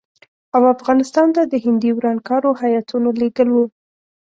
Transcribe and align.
او 0.55 0.61
افغانستان 0.75 1.27
ته 1.35 1.41
د 1.51 1.53
هندي 1.65 1.91
ورانکارو 1.97 2.51
هیاتونه 2.61 3.09
لېږل 3.19 3.49
وو. 3.51 3.65